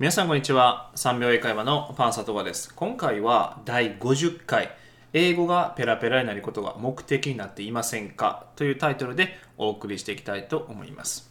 [0.00, 0.90] 皆さんこんにちは。
[0.96, 2.72] 3秒英会話のパンサトガです。
[2.74, 4.74] 今回は第50回。
[5.12, 8.46] 英語がペラペラになることが目的になっていませんか？
[8.56, 11.30] というタイトルでお送りしていきたいと思います。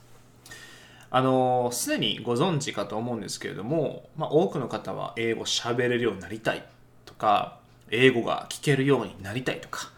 [1.10, 6.64] あのすでにご存知かと思うんですけれども、まあ、多くの方は英語喋れるようになりたい
[7.06, 7.58] とか
[7.90, 9.90] 英語が聞けるようになりたいとか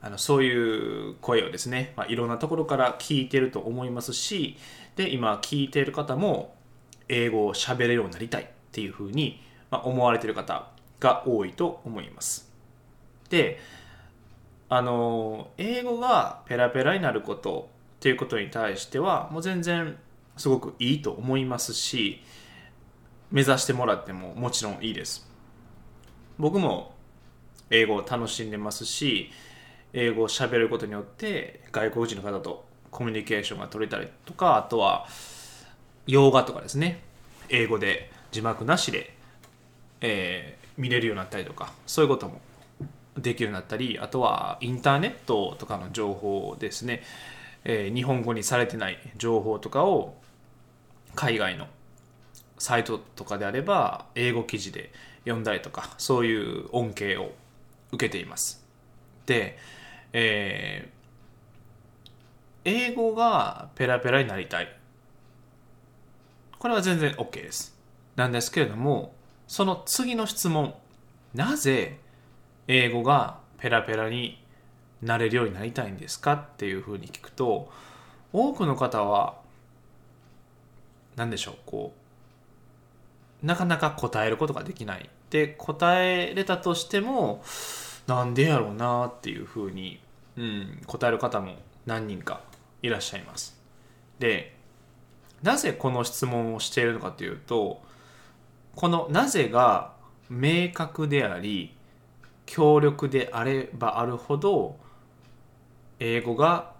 [0.00, 4.56] あのそういう声をですね、まあ、いろんなところから聞いていると思いますし
[4.94, 6.54] で今聞いている方も
[7.12, 12.50] 英語を喋れるようになりたいっていうふうに思われてる方が多いと思います。
[13.28, 13.60] で、
[14.70, 19.98] あの、英語がペラペラになることっていうことに対しては、もう全然
[20.38, 22.22] すごくいいと思いますし、
[23.30, 25.28] 目指してもらってももちろんいいです。
[26.38, 26.94] 僕も
[27.70, 29.30] 英語を楽しんでますし、
[29.92, 35.06] 英語を喋ることによって外国人の方とコミュニケーションが取れたりとか、あとは
[36.06, 37.00] 洋画とかですね。
[37.48, 39.14] 英語で字幕なしで、
[40.00, 42.40] えー、見れるようになったりとかそういうことも
[43.16, 47.02] できるようになったりあとはインターネットとかの情報ですね、
[47.64, 50.14] えー、日本語にされてない情報とかを
[51.14, 51.66] 海外の
[52.58, 54.92] サイトとかであれば英語記事で
[55.24, 57.32] 読んだりとかそういう恩恵を
[57.92, 58.64] 受けています。
[59.26, 59.58] で、
[60.14, 64.81] えー、英語がペラペラになりたい。
[66.62, 67.76] これは全然 OK です。
[68.14, 69.16] なんですけれども、
[69.48, 70.74] その次の質問、
[71.34, 71.98] なぜ
[72.68, 74.40] 英語がペラペラに
[75.02, 77.68] なれるようになりたいんですかっていうふうに聞くと、
[78.32, 79.40] 多くの方は、
[81.16, 81.92] 何でしょう、こ
[83.42, 85.10] う、なかなか答えることができない。
[85.30, 87.42] で、答えれたとしても、
[88.06, 89.98] なんでやろうなっていうふうに、
[90.36, 92.40] うん、答える方も何人か
[92.82, 93.60] いらっしゃいます。
[94.20, 94.61] で、
[95.42, 97.82] なぜこの質問をしているのかというと
[98.76, 99.92] このなぜが
[100.30, 101.76] 明確であり
[102.46, 104.76] 強力であればあるほど
[105.98, 106.72] 英語が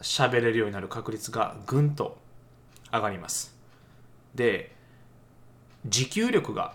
[0.00, 2.18] 喋れるようになる確率がぐんと
[2.92, 3.54] 上がります。
[4.34, 4.72] で
[5.86, 6.74] 持久力が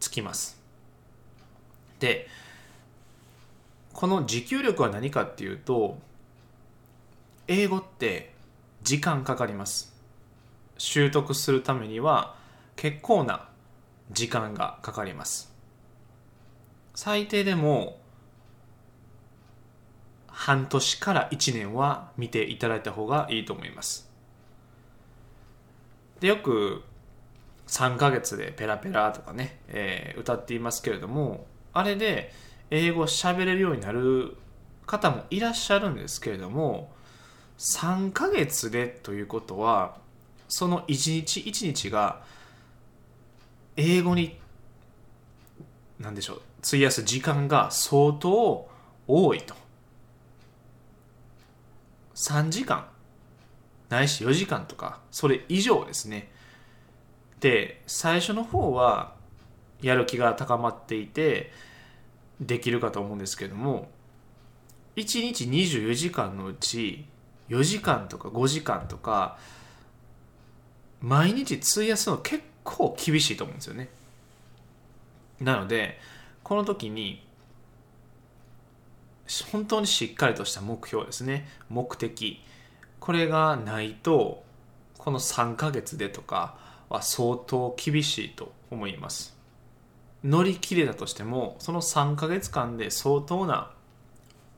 [0.00, 0.60] つきます。
[1.98, 2.28] で
[3.92, 5.98] この持久力は何かっていうと
[7.48, 8.32] 英語って
[8.82, 9.97] 時間かかります。
[10.78, 12.36] 習得するためには
[12.76, 13.48] 結構な
[14.10, 15.52] 時間がかかります。
[16.94, 18.00] 最低でも
[20.28, 24.08] 半年から1年は見ていただいた方がいいと思います。
[26.20, 26.82] でよく
[27.66, 32.32] 3ヶ月でペラペラとかね、えー、歌っていますけれどもあれで
[32.70, 34.36] 英語喋れるようになる
[34.86, 36.90] 方もいらっしゃるんですけれども
[37.58, 39.98] 3ヶ月でということは
[40.48, 42.22] その一日一日が
[43.76, 44.38] 英語に
[46.00, 48.68] 何でしょう費やす時間が相当
[49.06, 49.54] 多いと。
[52.14, 52.88] 3時間
[53.88, 56.30] ないし4時間とかそれ以上ですね。
[57.40, 59.14] で最初の方は
[59.80, 61.52] やる気が高まっていて
[62.40, 63.88] できるかと思うんですけども
[64.96, 67.06] 1日24時間のうち
[67.48, 69.38] 4時間とか5時間とか
[71.00, 73.88] 毎日費やすの結構厳しいと思うんですよね。
[75.40, 76.00] なので
[76.42, 77.24] この時に
[79.52, 81.48] 本当にしっかりとした目標ですね。
[81.68, 82.42] 目的。
[83.00, 84.42] これがないと
[84.96, 86.56] この3ヶ月でとか
[86.88, 89.36] は相当厳しいと思います。
[90.24, 93.70] 乗り切れたとしてもその3ヶ月間で相当な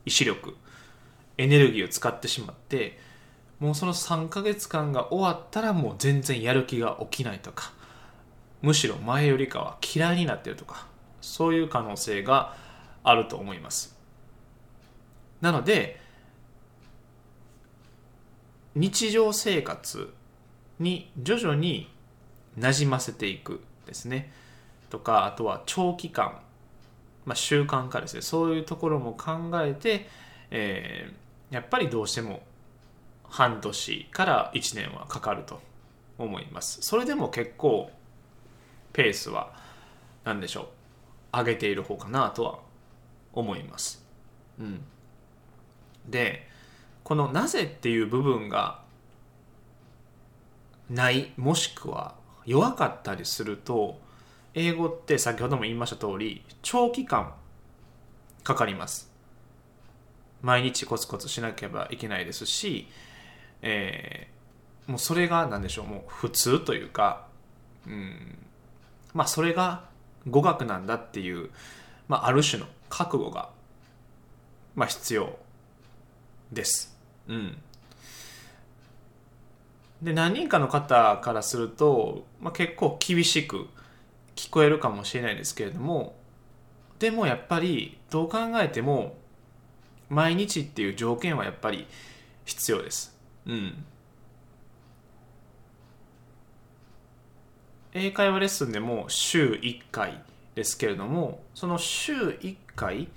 [0.05, 0.55] 意志力
[1.37, 2.99] エネルギーを使ってしまって
[3.61, 7.71] もうその3ヶ月間が終わったらもう全然やる気が起きないとか
[8.63, 10.87] むしろ前よりかは嫌いになってるとか
[11.21, 12.55] そういう可能性が
[13.03, 13.95] あると思います。
[15.41, 15.99] なので
[18.73, 20.11] 日常生活
[20.79, 21.93] に徐々に
[22.57, 24.31] なじませていくですね。
[24.89, 26.39] とかあとは長期間、
[27.25, 28.21] まあ、習慣化ですね。
[28.21, 30.09] そういうところも考えて、
[30.49, 32.41] えー、やっぱりどうしても
[33.31, 35.61] 半年から1年はかかると
[36.17, 36.81] 思います。
[36.81, 37.89] それでも結構
[38.91, 39.53] ペースは
[40.25, 40.69] 何でしょ
[41.33, 42.59] う上げている方かなとは
[43.31, 44.05] 思います。
[44.59, 44.83] うん。
[46.05, 46.45] で
[47.05, 48.81] この「なぜ」っていう部分が
[50.89, 53.97] ないもしくは弱かったりすると
[54.53, 57.33] 英語って先ほども言いました通り長期間
[58.43, 59.09] かかります。
[60.41, 62.89] 毎日コツコツしなければいけないですし
[63.61, 67.27] えー、もうそれが何でしょうもう普通というか、
[67.87, 68.37] うん、
[69.13, 69.85] まあそれが
[70.27, 71.49] 語学なんだっていう、
[72.07, 73.49] まあ、ある種の覚悟が、
[74.75, 75.37] まあ、必要
[76.51, 76.95] です。
[77.27, 77.57] うん。
[80.01, 83.67] で何人かの方からすると、まあ、結構厳しく
[84.35, 86.15] 聞こえるかもしれないですけれども
[86.97, 89.15] でもやっぱりどう考えても
[90.09, 91.87] 毎日っていう条件はやっぱり
[92.45, 93.15] 必要です。
[93.45, 93.85] うん。
[97.93, 100.21] 英会話レッスンでも週1回
[100.55, 103.09] ですけれどもその週1回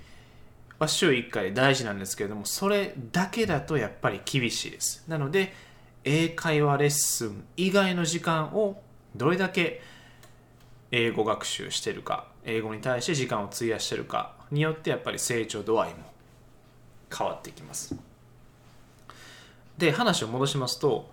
[0.79, 5.53] は週1回で大事なんですけれどもそれだけだとやっぱり厳しいですなので
[6.03, 8.81] 英会話レッスン以外の時間を
[9.15, 9.81] どれだけ
[10.91, 15.95] 英語学習してるか英語に対して時間を費やしてるかによってやっぱり成長度合いも
[17.15, 17.95] 変わってきます
[19.77, 21.09] で話を戻しますと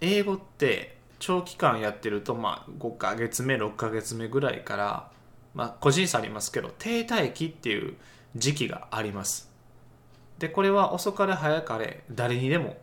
[0.00, 5.10] 英語って長期間やってると、まあ、5ヶ月目6ヶ月目ぐらいから、
[5.54, 7.96] まあ、個人差ありますけど停滞期っていう
[8.36, 9.50] 時期があります。
[10.38, 12.78] でこれは遅かれ早かれ誰にでも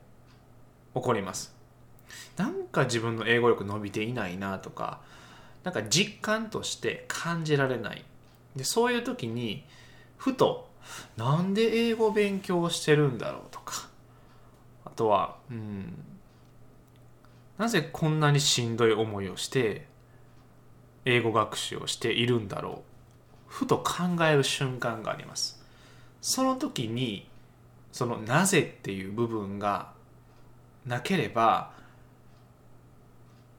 [0.94, 1.56] 起こります。
[2.38, 5.02] なんか自分の英語力伸びていないなとか
[5.64, 8.06] なんか実感として感じられない。
[8.56, 9.66] でそういう時に
[10.18, 10.67] ふと
[11.16, 13.88] なんで英語勉強してるんだろうとか。
[14.86, 15.94] あとはうん。
[17.58, 19.88] なぜこんなにしんどい思いをして
[21.06, 22.82] 英語学習をしているんだろう
[23.48, 25.64] ふと考える瞬間があります。
[26.22, 27.28] その時に
[27.92, 29.92] そのなぜっていう部分が
[30.86, 31.72] なければ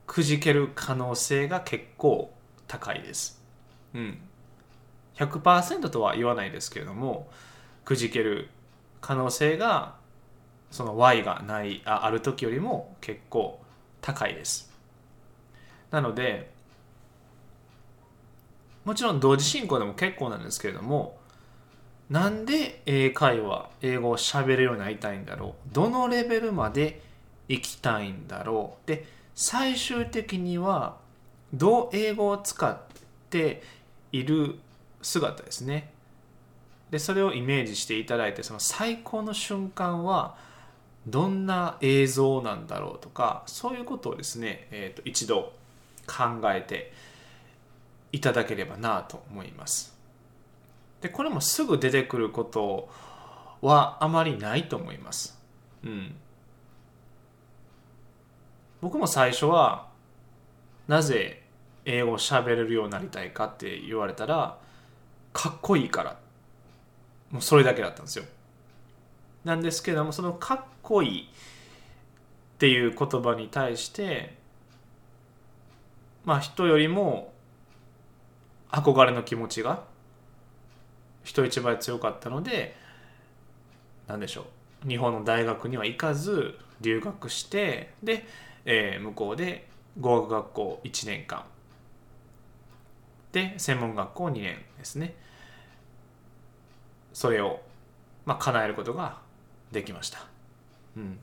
[0.07, 2.33] くじける可能性が結構
[2.67, 3.43] 高いです。
[3.95, 4.19] うん。
[5.19, 7.29] 100%とは言わないですけれども
[7.85, 8.49] くじける
[9.01, 9.97] 可能性が
[10.71, 13.61] その Y がないあある時よりも結構
[14.01, 14.71] 高いです。
[15.91, 16.51] なので
[18.85, 21.19] もちろん同時進行でも結構なんですけれども
[22.11, 27.03] なんで英会話英語を喋れるようになりたいんだろうどのレベルまで
[27.49, 30.97] 行きたいんだろうで最終的には
[31.53, 32.79] どう英語を使っ
[33.31, 33.63] て
[34.13, 34.59] いる
[35.03, 35.93] 姿ですね。
[36.91, 40.37] でそれをイメージしていただいてその最高の瞬間は
[41.07, 45.53] どんな映像なんだろうとかそういうことをですね、えーと、一度
[46.07, 46.93] 考えて
[48.13, 49.95] いただければなと思います。
[51.01, 52.89] でこれもすぐ出てくること
[53.61, 55.39] はあまりないと思います。
[55.85, 56.15] うん。
[58.81, 59.89] 僕も最初は
[60.87, 61.43] なぜ
[61.85, 64.59] 英語を喋れるようになりたいかって言われたら
[65.33, 66.19] かっこいいから。
[67.31, 68.25] もうそれだけだったんですよ。
[69.45, 71.27] なんですけどもそのかっこいいっ
[72.59, 74.37] ていう言葉に対して
[76.25, 77.33] まあ人よりも
[78.71, 79.85] 憧れの気持ちが
[81.23, 82.77] 人一倍強かったので
[84.07, 84.47] 何でしょ
[84.85, 84.89] う。
[84.89, 88.25] 日本の大学には行かず留学してで、
[88.65, 89.67] えー、向こうで
[90.01, 91.45] 語学学校1年間
[93.33, 95.15] で専門学校2年ですね。
[97.13, 97.61] それを、
[98.25, 99.19] まあ、叶えることが
[99.73, 100.27] できました。
[100.97, 101.19] うん、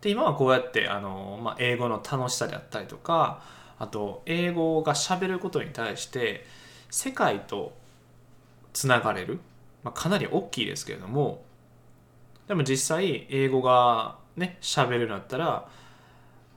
[0.00, 3.42] で今はこうやってあの、まあ、英語の楽しさであったりとか
[3.78, 6.44] あと英語がしゃべることに対して
[6.90, 7.72] 世界と
[8.72, 9.40] つながれる、
[9.82, 11.42] まあ、かなり大きいですけれども
[12.48, 15.68] でも実際英語がね喋れるようになったら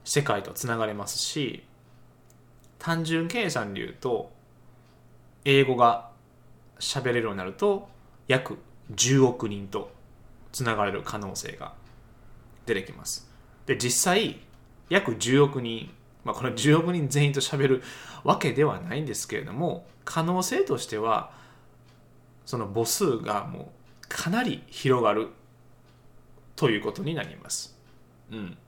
[0.04, 1.64] 世界とつながれますし
[2.84, 4.30] 単純計算で言うと
[5.46, 6.10] 英語が
[6.78, 7.88] 喋れるようになると
[8.28, 8.58] 約
[8.94, 9.90] 10億人と
[10.52, 11.72] つながれる可能性が
[12.66, 13.26] 出てきます。
[13.64, 14.38] で、実際、
[14.90, 15.90] 約10億人、
[16.24, 17.82] まあ、この10億人全員と喋る
[18.22, 21.32] わけではないんですけれども、可能性としては、
[22.44, 23.72] その母数がも
[24.04, 25.30] うかなり広がる
[26.54, 27.78] ということになります。
[28.30, 28.58] うん。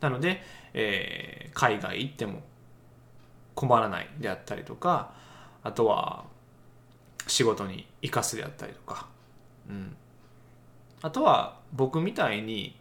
[0.00, 0.40] なので、
[0.72, 2.42] えー、海外行っても
[3.58, 5.12] 困らないであったりとか、
[5.64, 6.24] あとは
[7.26, 9.08] 仕事に生かすであったりとか、
[9.68, 9.96] うん、
[11.02, 12.78] あとは僕みたいに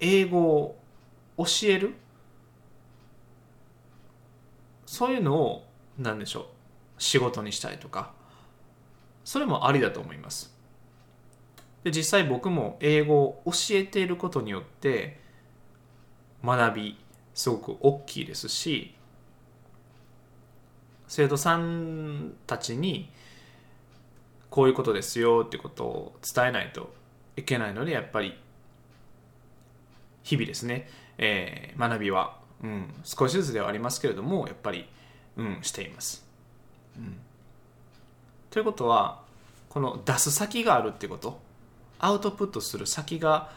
[0.00, 0.76] 英語を
[1.38, 1.94] 教える？
[4.84, 5.64] そういうのを
[5.96, 6.44] 何でしょう
[6.98, 8.18] 仕事にしたりとか。
[9.22, 10.52] それもありだと思います。
[11.84, 15.20] で実際僕も英語を教えていることによって
[16.44, 16.98] 学び
[17.32, 18.96] すごく大きいですし
[21.10, 23.10] 生徒さんたちに
[24.48, 26.94] こういうことですよってことを伝えないと
[27.36, 28.38] いけないのでやっぱり
[30.22, 30.88] 日々ですね、
[31.18, 34.88] えー、学びは、うん、少しずつではありますけれどもやっぱり、
[35.36, 36.24] うん、しています、
[36.96, 37.16] うん、
[38.50, 39.22] ということは
[39.68, 41.40] この出す先があるってこと
[41.98, 43.50] アウトプットする先が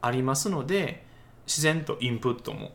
[0.00, 1.06] ありますので
[1.46, 2.72] 自然とインプットも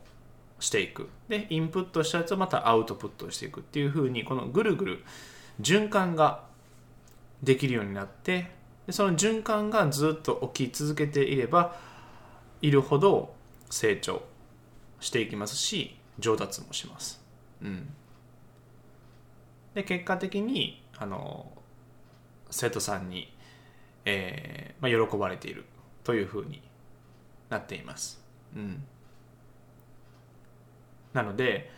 [0.63, 5.03] していくでインプットしたやつをまたアウトプットしていくっていうふうにこのぐるぐる
[5.62, 6.46] 循環が
[7.43, 8.50] できるようになって
[8.88, 11.75] でその循環がずっと起き続けていれば
[12.62, 13.34] いるほど
[13.70, 14.24] 成長
[15.01, 17.22] していきますし上達もします。
[17.62, 17.89] うん、
[19.74, 21.51] で結果的にあの
[22.51, 23.34] 生徒さんに、
[24.05, 25.65] えーまあ、喜ばれている
[26.05, 26.62] というふうに
[27.50, 28.24] なっています。
[28.55, 28.84] うん、
[31.13, 31.70] なので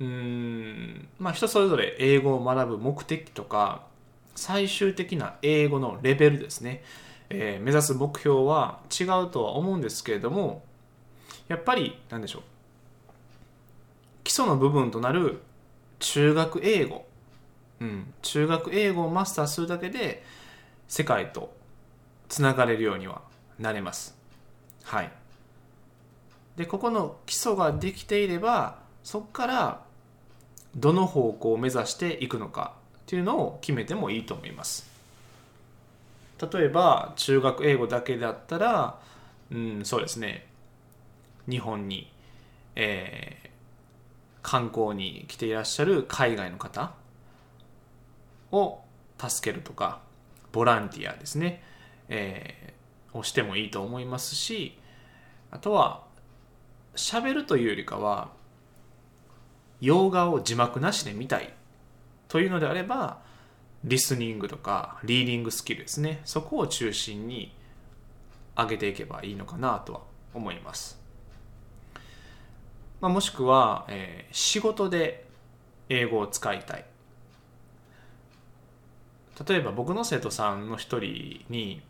[0.00, 3.82] うーんまあ人それぞれ英語を学ぶ目的とか
[4.34, 6.82] 最終的な英語のレベルですね、
[7.30, 10.62] えー、目指す目標は違うとは思うんですけれども
[11.48, 12.42] やっぱり何でしょう
[14.22, 15.40] 基礎の部分となる
[15.98, 17.06] 中学英語、
[17.80, 20.22] うん、中学英語をマスターするだけで
[20.86, 21.52] 世界と
[22.28, 23.22] つながれるようには
[23.58, 24.16] なれます。
[24.84, 25.10] はい。
[26.58, 29.80] でここの基礎ができていればそこから
[30.74, 34.90] どの方向を目指していくのかっていうのを決めてもいいと思います。
[36.52, 38.98] 例えば中学英語だけだったら
[39.52, 40.46] うんそうですね。
[41.48, 42.10] 日本に、
[42.74, 43.48] えー、
[44.42, 46.92] 観光に来ていらっしゃる海外の方
[48.50, 48.80] を
[49.16, 50.00] 助けるとか
[50.50, 51.62] ボランティアですね、
[52.08, 54.76] えー、をしてもいいと思いますし
[55.50, 56.07] あとは
[56.98, 58.28] 喋るというよりかは
[59.80, 61.54] 洋画を字幕なしで見たい
[62.26, 63.20] というのであれば
[63.84, 66.20] リスニングとかリーディングスキルですね。
[66.24, 67.54] そこを中心に
[68.56, 70.00] 上げていけばいいのかなとは
[70.34, 71.00] 思います、
[73.00, 75.24] まあ、もしくは、えー、仕事で
[75.88, 76.84] 英語を使いたい。
[79.48, 81.80] 例えば僕の生徒さんの一人に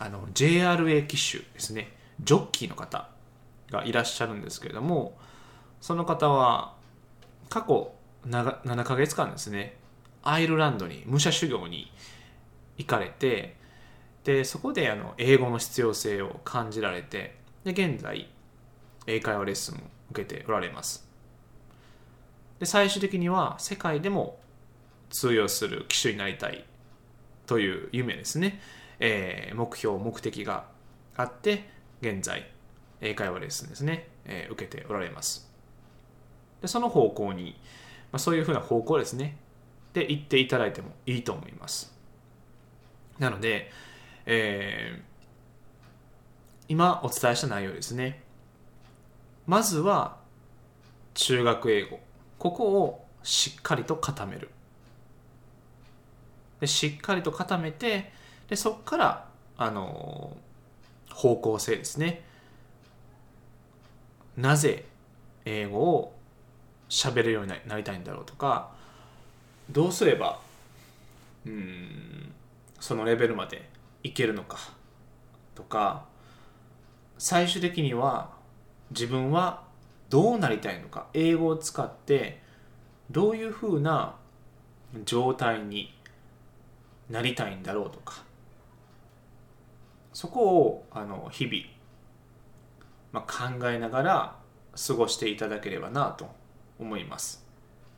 [0.00, 1.92] あの JRA 機種ですね。
[2.20, 3.09] ジョッキーの方。
[3.70, 5.16] がいらっしゃるんですけれども
[5.80, 6.74] その方は
[7.48, 7.92] 過去
[8.26, 9.76] 7ヶ月間ですね
[10.22, 11.90] アイルランドに武者修行に
[12.76, 13.56] 行かれて
[14.24, 18.28] でそこであの英語の必要性を感じられてで現在
[19.06, 19.78] 英会話レッスンを
[20.10, 21.08] 受けておられます。
[22.58, 24.38] で最終的には世界でも
[25.08, 26.64] 通用する機種になりたい
[27.46, 28.60] という夢ですね、
[29.00, 30.66] えー、目標目的が
[31.16, 31.68] あって
[32.02, 32.46] 現在
[33.00, 35.50] 英会話レッスンですね、えー、受けておられます。
[36.60, 37.56] でその方向に、
[38.12, 39.36] まあ、そういうふうな方向ですね。
[39.92, 41.92] で言っていただいてもいいと思います。
[43.18, 43.70] なので、
[44.26, 45.02] えー、
[46.68, 48.22] 今お伝えした内容ですね。
[49.46, 50.18] まずは
[51.14, 52.00] 中学英語。
[52.38, 54.50] ここをしっかりと固める。
[56.60, 58.12] でしっかりと固めて
[58.48, 60.36] でそこからあの
[61.10, 62.24] 方向性ですね。
[64.40, 64.84] なぜ
[65.44, 66.16] 英語を
[66.88, 68.70] 喋れるようになりたいんだろうとか
[69.70, 70.40] どうすれば
[71.46, 72.32] うん
[72.80, 73.68] そのレベルまで
[74.02, 74.58] いけるのか
[75.54, 76.04] とか
[77.18, 78.30] 最終的には
[78.90, 79.62] 自分は
[80.08, 82.40] どうなりたいのか英語を使って
[83.10, 84.16] どういうふうな
[85.04, 85.94] 状態に
[87.08, 88.24] なりたいんだろうとか
[90.12, 91.56] そこをあの日々、
[93.12, 94.36] まあ、考えながら
[94.86, 96.28] 過ごしていただければなと
[96.78, 97.44] 思います、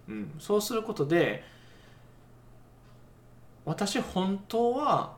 [0.09, 1.45] うん、そうすることで
[3.64, 5.16] 私本当は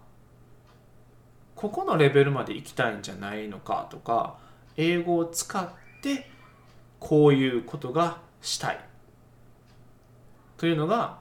[1.54, 4.36] ここのレベルまで行きたいんじゃないのかとか
[4.76, 5.68] 英語を使っ
[6.02, 6.28] て
[6.98, 8.80] こういうことがしたい。
[10.56, 11.18] というのが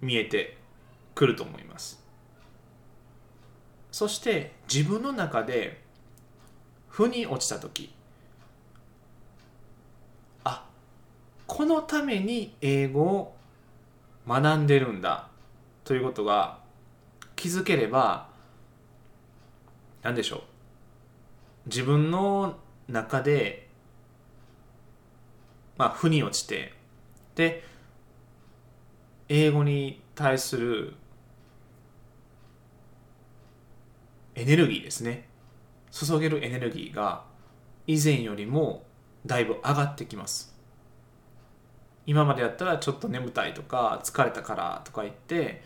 [0.00, 0.58] 見えて
[1.14, 2.04] くると思います。
[3.90, 5.82] そして自分の中で
[6.96, 7.92] 負に落ちた時。
[10.44, 10.66] あ
[11.46, 13.36] このために英語を
[14.26, 15.28] 学んでるんだ。
[15.84, 16.58] ということが
[17.36, 18.30] 気づければ
[20.02, 20.42] 何でしょう。
[21.66, 22.56] 自分の
[22.88, 23.68] 中で
[25.76, 26.72] まあ負に落ちて。
[27.34, 27.62] で
[29.28, 30.94] 英語に対する
[34.34, 35.28] エネルギーですね。
[35.98, 37.24] 注げるエネルギーが
[37.86, 38.84] 以前よりも
[39.24, 40.54] だいぶ上がってきます。
[42.04, 45.62] 今までやったらちょっと眠たいとか疲れたからとか言って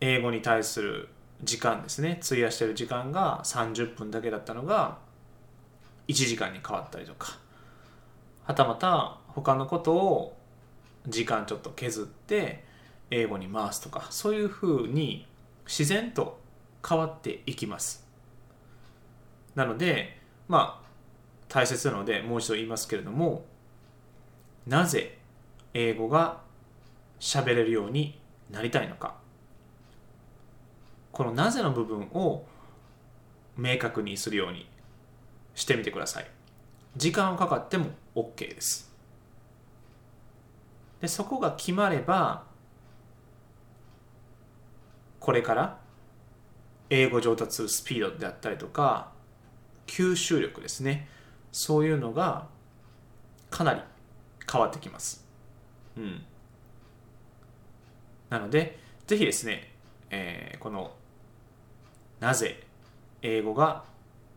[0.00, 1.08] 英語に対する
[1.44, 2.20] 時間ですね。
[2.24, 4.98] 費やしてる時間が30分だけだったのが
[6.08, 7.38] 1時間に変わったりとか。
[8.44, 10.36] はたまた他のことを
[11.06, 12.64] 時間ちょっと削って
[13.10, 14.06] 英語に回すとか。
[14.10, 15.26] そういうふうに
[15.66, 16.40] 自然と
[16.86, 18.09] 変わっていきます。
[19.54, 20.88] なのでまあ
[21.48, 23.44] 大切なのでもう一度言いますけれども
[24.66, 25.18] なぜ
[25.74, 26.40] 英語が
[27.18, 29.14] 喋れるようになりたいのか。
[31.12, 32.46] このなぜの部分を
[33.56, 34.68] 明確にするように
[35.54, 36.30] してみてください。
[36.96, 38.90] 時間をかかっても OK です。
[41.00, 42.44] でそこが決まれば
[45.18, 45.78] これから
[46.90, 49.12] 英語上達するスピードであったりとか
[49.86, 51.08] 吸収力ですね。
[51.52, 52.46] そういうのが
[53.50, 53.80] かなり
[54.50, 55.26] 変わってきます。
[55.96, 56.24] うん。
[58.28, 59.72] なのでぜひですね、
[60.10, 60.92] えー、この
[62.20, 62.62] なぜ
[63.22, 63.84] 英語が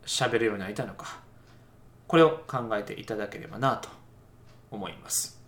[0.05, 1.21] 喋れるようになりたいのか
[2.07, 3.89] これを考えていただければなと
[4.71, 5.41] 思います。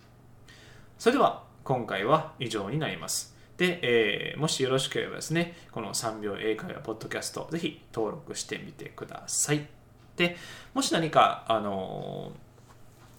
[0.98, 3.34] それでは今回は以上になります。
[3.56, 9.75] で、えー、もしよろしければですねこの3秒英会話ポッドキャストぜひ登録してみてください。
[10.16, 10.36] で
[10.74, 12.32] もし何かあの、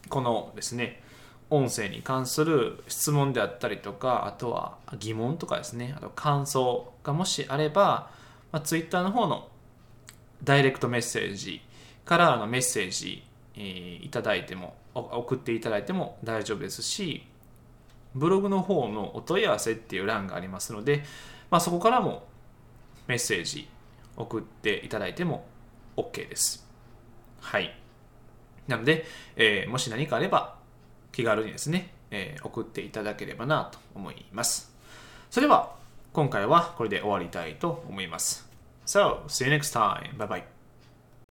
[0.10, 1.02] このですね
[1.50, 8.10] 音声に関する質問であったりとかあとは疑問とかですねあと感想がもしあれば、
[8.52, 9.48] まあ、Twitter の方の
[10.44, 11.62] ダイレクトメッセージ
[12.06, 13.24] からのメッセージ、
[13.56, 17.26] えー、いただいても送っていただいても大丈夫ですし
[18.14, 21.04] ブログの方のお問い合わせっていう欄がありますので、
[21.50, 22.28] まあ、そこからも
[23.08, 23.70] メッセージ
[24.18, 25.46] 送っていただいても
[25.96, 26.67] OK です。
[27.48, 27.74] はい。
[28.68, 29.06] なので、
[29.38, 30.58] えー、もし何かあれば
[31.14, 34.76] 気軽にですね、えー、送っていただければなと思います。
[35.30, 35.76] それでは
[36.12, 38.50] 今回はこれで終わりたいと思います。
[38.86, 40.18] So, see you next time.
[40.18, 40.57] Bye bye.